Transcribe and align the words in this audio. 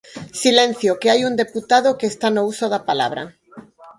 Silencio, 0.43 0.91
que 0.99 1.07
hai 1.11 1.21
un 1.29 1.33
deputado 1.43 1.89
que 1.99 2.07
está 2.13 2.27
no 2.33 2.41
uso 2.51 2.65
da 2.73 2.85
palabra. 2.89 3.23